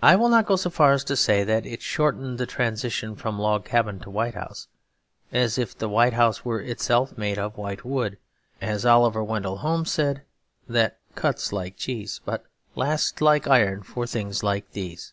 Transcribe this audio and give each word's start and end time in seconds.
I 0.00 0.14
will 0.14 0.28
not 0.28 0.46
go 0.46 0.54
so 0.54 0.70
far 0.70 0.92
as 0.92 1.02
to 1.02 1.16
say 1.16 1.42
that 1.42 1.66
it 1.66 1.82
shortened 1.82 2.38
the 2.38 2.46
transition 2.46 3.16
from 3.16 3.36
Log 3.36 3.64
Cabin 3.64 3.98
to 3.98 4.08
White 4.10 4.34
House; 4.36 4.68
as 5.32 5.58
if 5.58 5.76
the 5.76 5.88
White 5.88 6.12
House 6.12 6.44
were 6.44 6.60
itself 6.60 7.18
made 7.18 7.36
of 7.36 7.56
white 7.58 7.84
wood 7.84 8.16
(as 8.60 8.86
Oliver 8.86 9.24
Wendell 9.24 9.56
Holmes 9.58 9.90
said), 9.90 10.22
'that 10.68 11.00
cuts 11.16 11.52
like 11.52 11.76
cheese, 11.76 12.20
but 12.24 12.44
lasts 12.76 13.20
like 13.20 13.48
iron 13.48 13.82
for 13.82 14.06
things 14.06 14.44
like 14.44 14.70
these.' 14.70 15.12